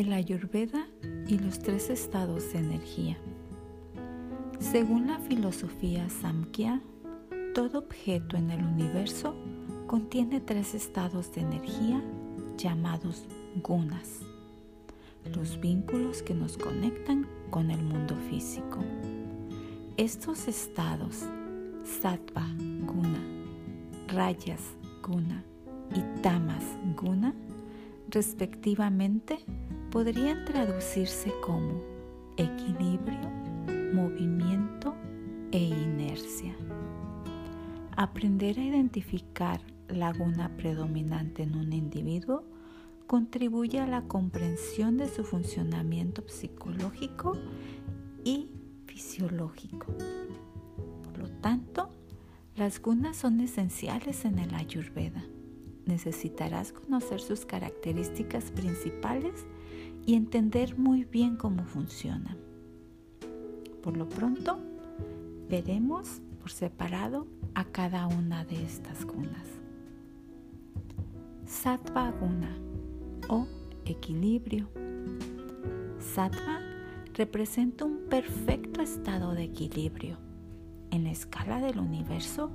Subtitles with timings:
[0.00, 0.88] El Ayurveda
[1.28, 3.18] y los tres estados de energía.
[4.58, 6.80] Según la filosofía Samkhya,
[7.54, 9.34] todo objeto en el universo
[9.86, 12.02] contiene tres estados de energía
[12.56, 13.26] llamados
[13.62, 14.20] gunas,
[15.34, 18.78] los vínculos que nos conectan con el mundo físico.
[19.98, 21.26] Estos estados,
[21.84, 22.46] sattva
[22.86, 23.20] guna,
[24.08, 24.62] rayas
[25.06, 25.44] guna
[25.94, 26.64] y tamas
[26.96, 27.34] guna,
[28.08, 29.40] respectivamente,
[29.90, 31.82] podrían traducirse como
[32.36, 33.28] equilibrio,
[33.92, 34.94] movimiento
[35.50, 36.54] e inercia.
[37.96, 42.44] Aprender a identificar la guna predominante en un individuo
[43.06, 47.36] contribuye a la comprensión de su funcionamiento psicológico
[48.24, 48.48] y
[48.86, 49.86] fisiológico.
[51.02, 51.90] Por lo tanto,
[52.54, 55.24] las gunas son esenciales en el ayurveda.
[55.86, 59.46] Necesitarás conocer sus características principales
[60.06, 62.36] y entender muy bien cómo funcionan.
[63.82, 64.58] Por lo pronto,
[65.48, 69.46] veremos por separado a cada una de estas gunas.
[71.46, 72.56] Sattva guna
[73.28, 73.46] o
[73.84, 74.68] equilibrio.
[75.98, 76.60] Sattva
[77.14, 80.16] representa un perfecto estado de equilibrio.
[80.90, 82.50] En la escala del universo,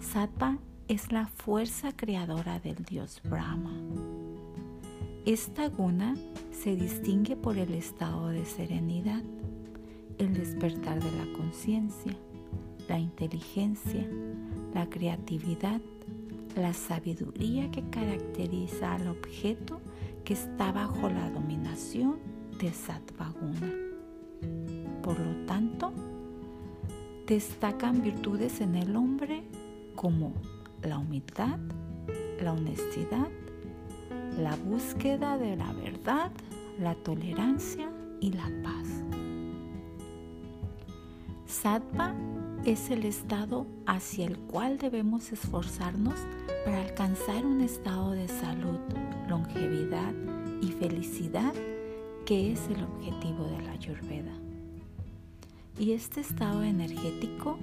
[0.00, 3.72] Sattva es la fuerza creadora del dios Brahma.
[5.28, 6.16] Esta guna
[6.52, 9.22] se distingue por el estado de serenidad,
[10.16, 12.16] el despertar de la conciencia,
[12.88, 14.08] la inteligencia,
[14.72, 15.82] la creatividad,
[16.56, 19.82] la sabiduría que caracteriza al objeto
[20.24, 22.16] que está bajo la dominación
[22.58, 23.70] de Sattvaguna.
[25.02, 25.92] Por lo tanto,
[27.26, 29.42] destacan virtudes en el hombre
[29.94, 30.32] como
[30.82, 31.58] la humildad,
[32.40, 33.28] la honestidad,
[34.38, 36.30] la búsqueda de la verdad,
[36.78, 38.88] la tolerancia y la paz.
[41.46, 42.14] Sattva
[42.64, 46.14] es el estado hacia el cual debemos esforzarnos
[46.64, 48.78] para alcanzar un estado de salud,
[49.28, 50.12] longevidad
[50.62, 51.54] y felicidad
[52.24, 54.32] que es el objetivo de la Ayurveda.
[55.78, 57.58] Y este estado energético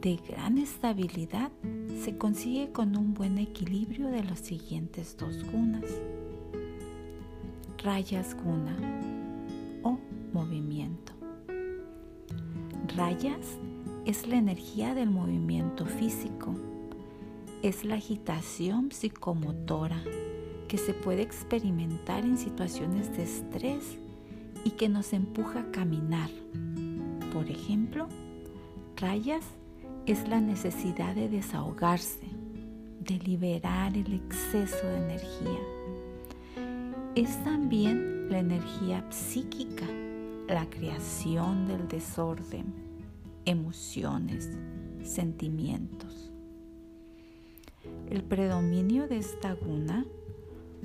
[0.00, 1.50] de gran estabilidad
[2.04, 5.84] se consigue con un buen equilibrio de los siguientes dos gunas.
[7.82, 8.76] Rayas guna
[9.82, 9.98] o
[10.32, 11.12] movimiento.
[12.96, 13.58] Rayas
[14.04, 16.54] es la energía del movimiento físico.
[17.62, 20.00] Es la agitación psicomotora
[20.68, 23.98] que se puede experimentar en situaciones de estrés
[24.64, 26.30] y que nos empuja a caminar.
[27.32, 28.06] Por ejemplo,
[28.96, 29.44] rayas
[30.08, 32.26] es la necesidad de desahogarse,
[33.00, 35.60] de liberar el exceso de energía.
[37.14, 39.84] Es también la energía psíquica,
[40.48, 42.72] la creación del desorden,
[43.44, 44.48] emociones,
[45.02, 46.30] sentimientos.
[48.08, 50.06] El predominio de esta guna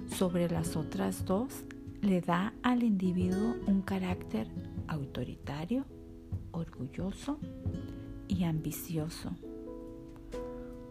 [0.09, 1.63] sobre las otras dos
[2.01, 4.50] le da al individuo un carácter
[4.89, 5.85] autoritario,
[6.51, 7.39] orgulloso
[8.28, 9.31] y ambicioso.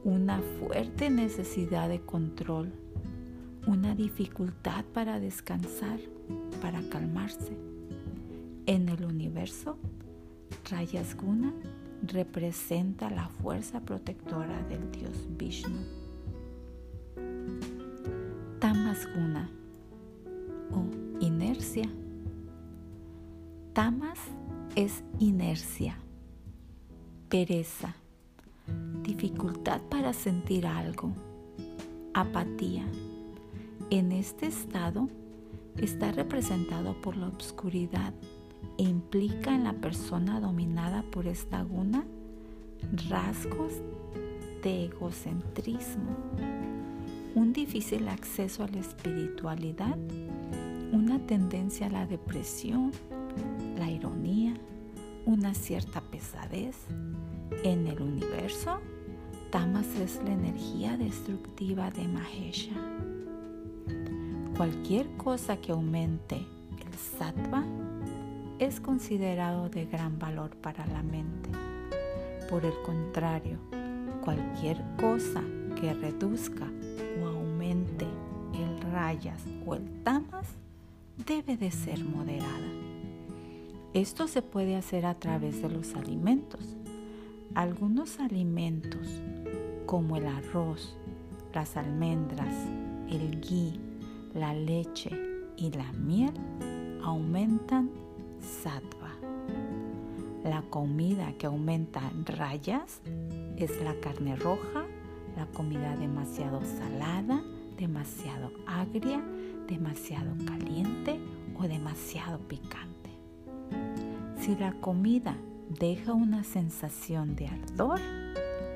[0.05, 2.73] Una fuerte necesidad de control,
[3.67, 6.01] una dificultad para descansar,
[6.61, 7.57] para calmarse.
[8.67, 9.77] En el universo,
[10.71, 11.53] Rayas Guna
[12.03, 15.79] representa la fuerza protectora del dios Vishnu.
[18.59, 19.49] Tamas Guna
[20.73, 20.85] o
[21.21, 21.89] inercia.
[23.73, 24.19] Tamas
[24.75, 25.97] es inercia
[27.33, 27.95] pereza,
[29.03, 31.15] dificultad para sentir algo,
[32.13, 32.85] apatía.
[33.89, 35.09] En este estado
[35.79, 38.13] está representado por la obscuridad
[38.77, 42.05] e implica en la persona dominada por esta guna
[43.09, 43.73] rasgos
[44.63, 46.15] de egocentrismo,
[47.35, 49.97] un difícil acceso a la espiritualidad,
[50.93, 52.93] una tendencia a la depresión,
[53.79, 54.55] la ironía,
[55.25, 56.77] una cierta pesadez,
[57.63, 58.81] en el universo,
[59.51, 62.73] Tamas es la energía destructiva de Mahesha.
[64.57, 67.63] Cualquier cosa que aumente el sattva
[68.59, 71.51] es considerado de gran valor para la mente.
[72.49, 73.59] Por el contrario,
[74.25, 75.43] cualquier cosa
[75.79, 76.71] que reduzca
[77.23, 78.07] o aumente
[78.55, 80.47] el rayas o el tamas
[81.27, 82.69] debe de ser moderada.
[83.93, 86.77] Esto se puede hacer a través de los alimentos
[87.55, 89.09] algunos alimentos
[89.87, 90.97] como el arroz,
[91.53, 92.55] las almendras,
[93.11, 93.79] el ghee,
[94.35, 95.11] la leche
[95.57, 96.33] y la miel
[97.03, 97.91] aumentan
[98.41, 99.11] sattva.
[100.45, 103.01] La comida que aumenta rayas
[103.57, 104.85] es la carne roja,
[105.37, 107.43] la comida demasiado salada,
[107.77, 109.23] demasiado agria,
[109.69, 111.21] demasiado caliente
[111.59, 113.11] o demasiado picante.
[114.41, 115.37] Si la comida
[115.79, 118.01] deja una sensación de ardor,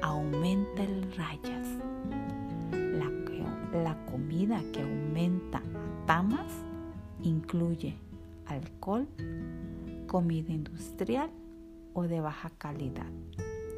[0.02, 1.66] aumenta el rayas.
[2.72, 3.10] La,
[3.82, 5.62] la comida que aumenta
[6.06, 6.52] tamas
[7.22, 7.96] incluye
[8.46, 9.06] alcohol,
[10.06, 11.30] comida industrial
[11.92, 13.10] o de baja calidad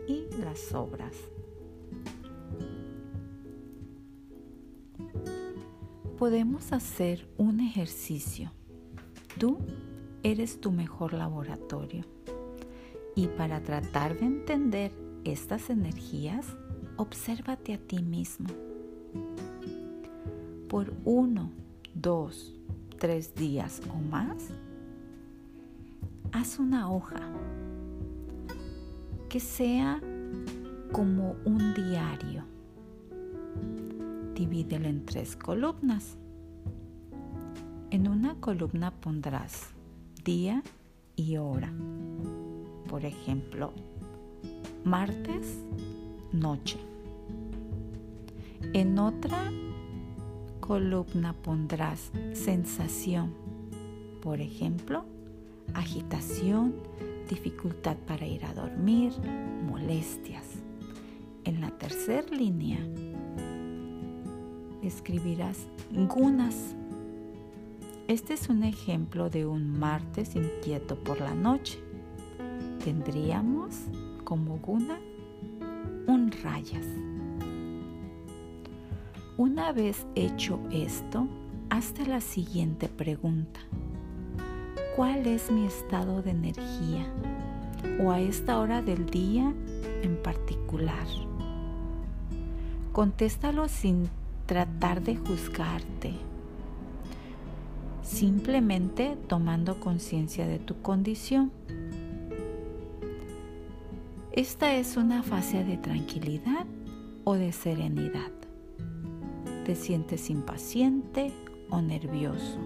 [0.07, 1.15] y las sobras.
[6.19, 8.51] Podemos hacer un ejercicio.
[9.39, 9.59] Tú
[10.25, 12.18] eres tu mejor laboratorio.
[13.19, 14.93] Y para tratar de entender
[15.25, 16.47] estas energías,
[16.97, 18.47] obsérvate a ti mismo.
[20.69, 21.51] Por uno,
[21.95, 22.55] dos,
[22.97, 24.51] tres días o más,
[26.31, 27.29] haz una hoja
[29.29, 30.01] que sea
[30.93, 32.45] como un diario.
[34.37, 36.17] Divídelo en tres columnas.
[37.91, 39.71] En una columna pondrás
[40.25, 40.63] día
[41.17, 41.73] y hora.
[42.89, 43.73] Por ejemplo,
[44.85, 45.63] martes,
[46.33, 46.79] noche.
[48.73, 49.53] En otra
[50.61, 53.33] columna pondrás sensación.
[54.23, 55.05] Por ejemplo,
[55.75, 56.75] agitación,
[57.29, 59.13] dificultad para ir a dormir,
[59.67, 60.45] molestias.
[61.45, 62.79] En la tercera línea
[64.83, 66.75] escribirás gunas.
[68.07, 71.79] Este es un ejemplo de un martes inquieto por la noche.
[72.83, 73.75] Tendríamos
[74.25, 74.99] como guna
[76.07, 76.87] un rayas.
[79.37, 81.29] Una vez hecho esto,
[81.71, 83.61] hazte la siguiente pregunta
[84.99, 87.07] cuál es mi estado de energía
[88.03, 89.55] o a esta hora del día
[90.03, 91.07] en particular.
[92.93, 94.09] Contéstalo sin
[94.47, 96.15] tratar de juzgarte,
[98.03, 101.53] simplemente tomando conciencia de tu condición.
[104.39, 106.65] Esta es una fase de tranquilidad
[107.25, 108.31] o de serenidad.
[109.65, 111.33] ¿Te sientes impaciente
[111.71, 112.61] o nervioso?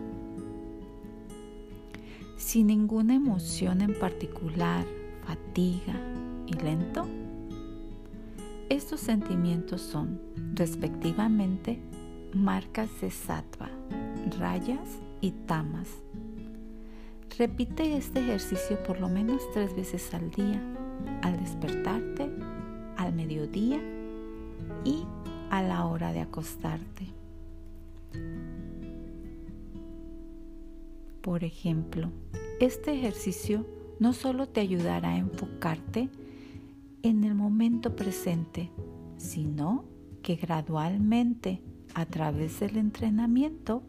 [2.36, 4.84] sin ninguna emoción en particular,
[5.26, 5.98] fatiga
[6.46, 7.06] y lento?
[8.68, 10.20] Estos sentimientos son,
[10.52, 11.80] respectivamente,
[12.34, 13.70] marcas de sattva,
[14.38, 15.88] rayas y tamas.
[17.38, 20.60] Repite este ejercicio por lo menos tres veces al día,
[21.22, 22.30] al despertarte,
[22.96, 23.80] al mediodía
[24.84, 25.04] y
[25.50, 27.06] a la hora de acostarte.
[31.20, 32.10] Por ejemplo,
[32.60, 33.66] este ejercicio
[34.00, 36.08] no solo te ayudará a enfocarte
[37.02, 38.70] en el momento presente,
[39.16, 39.84] sino
[40.22, 41.60] que gradualmente,
[41.94, 43.82] a través del entrenamiento,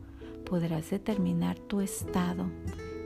[0.45, 2.45] podrás determinar tu estado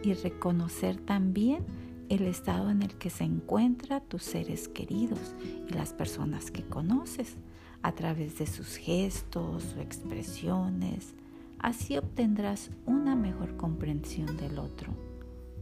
[0.04, 1.66] y reconocer también
[2.10, 5.36] el estado en el que se encuentran tus seres queridos
[5.70, 7.36] y las personas que conoces
[7.82, 11.14] a través de sus gestos o expresiones,
[11.60, 14.94] Así obtendrás una mejor comprensión del otro,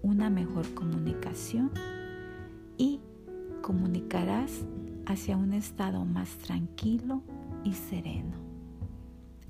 [0.02, 1.72] una mejor comunicación
[2.78, 3.00] y
[3.62, 4.66] comunicarás
[5.06, 7.22] hacia un estado más tranquilo
[7.64, 8.36] y sereno,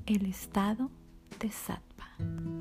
[0.05, 0.91] el estado
[1.39, 2.54] de sattva.